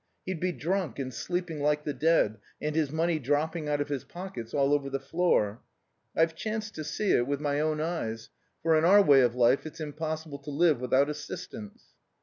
[0.25, 4.03] He'd be drunk and sleeping like the dead, and his money dropping out of his
[4.03, 5.61] pockets all over the floor.
[6.15, 8.31] I've chanced to see it with my own eyes,
[8.63, 11.89] for in our way of life it's impossible to live without assistance...."